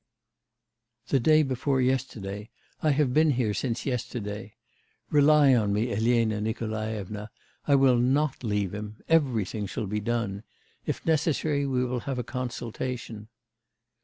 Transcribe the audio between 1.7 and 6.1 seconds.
yesterday; I have been here since yesterday. Rely on me,